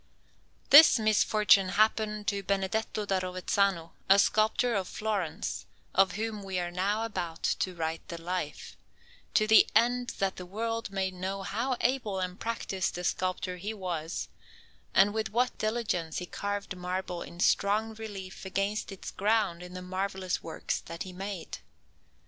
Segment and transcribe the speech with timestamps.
[0.71, 6.71] This misfortune happened to Benedetto da Rovezzano, a sculptor of Florence, of whom we are
[6.71, 8.75] now about to write the Life,
[9.35, 13.75] to the end that the world may know how able and practised a sculptor he
[13.75, 14.27] was,
[14.95, 19.83] and with what diligence he carved marble in strong relief against its ground in the
[19.83, 21.59] marvellous works that he made.